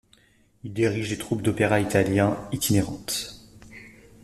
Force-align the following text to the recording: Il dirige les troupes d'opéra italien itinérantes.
Il 0.63 0.73
dirige 0.73 1.11
les 1.11 1.17
troupes 1.19 1.43
d'opéra 1.43 1.79
italien 1.79 2.35
itinérantes. 2.51 3.35